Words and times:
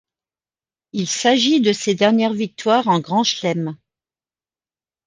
Il 0.93 1.05
s'agit 1.05 1.61
de 1.61 1.73
ses 1.73 1.93
dernières 1.93 2.33
victoires 2.33 2.87
en 2.87 2.99
Grand 2.99 3.23
Chelem. 3.23 3.77